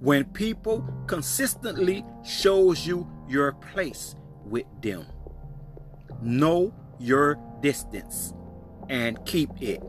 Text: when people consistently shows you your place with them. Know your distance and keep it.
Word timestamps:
when 0.00 0.24
people 0.26 0.86
consistently 1.06 2.04
shows 2.24 2.86
you 2.86 3.08
your 3.28 3.52
place 3.52 4.14
with 4.44 4.66
them. 4.80 5.06
Know 6.22 6.72
your 6.98 7.38
distance 7.60 8.32
and 8.88 9.24
keep 9.24 9.50
it. 9.60 9.82